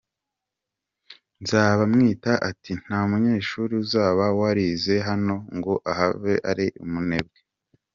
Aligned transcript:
Nzabamwita 1.41 2.31
ati 2.49 2.71
“nta 2.83 2.99
munyeshuri 3.09 3.71
uzaba 3.83 4.23
warize 4.39 4.95
hano 5.07 5.35
ngo 5.55 5.73
ahave 5.91 6.33
ari 6.51 6.67
umunebwe. 6.85 7.37